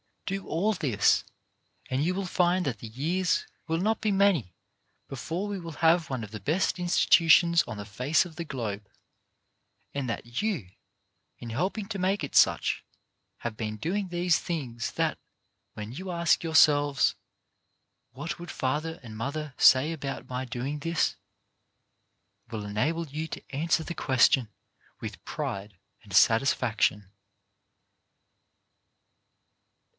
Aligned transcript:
Do 0.25 0.47
all 0.47 0.71
this, 0.73 1.25
and 1.89 2.03
you 2.05 2.15
will 2.15 2.25
find 2.25 2.65
that 2.65 2.79
the 2.79 2.87
years 2.87 3.45
will 3.67 3.77
not 3.79 3.99
be 4.01 4.11
many 4.13 4.55
before 5.09 5.45
we 5.47 5.59
will 5.59 5.73
have 5.83 6.09
one 6.09 6.23
of 6.23 6.31
the 6.31 6.39
best 6.39 6.79
institutions 6.79 7.63
on 7.67 7.75
the 7.77 7.85
face 7.85 8.23
of 8.25 8.37
the 8.37 8.45
globe, 8.45 8.87
and 9.93 10.09
that 10.09 10.41
you, 10.41 10.71
in 11.37 11.49
helping 11.51 11.85
to 11.89 11.99
make 11.99 12.23
it 12.23 12.33
such, 12.33 12.83
have 13.39 13.57
been 13.57 13.75
doing 13.75 14.07
things 14.39 14.91
that, 14.93 15.19
when 15.73 15.91
you 15.91 16.09
ask 16.09 16.43
yourselves: 16.43 17.13
"What 18.13 18.39
would 18.39 18.49
father 18.49 18.99
and 19.03 19.15
mother 19.17 19.53
say 19.57 19.91
about 19.91 20.29
my 20.29 20.45
doing 20.45 20.79
this?" 20.79 21.17
will 22.49 22.65
enable 22.65 23.05
you 23.05 23.27
to 23.27 23.43
answer 23.55 23.83
the 23.83 23.93
question 23.93 24.49
with 25.01 25.23
pride 25.25 25.77
and 26.03 26.11
satisfaction. 26.13 27.11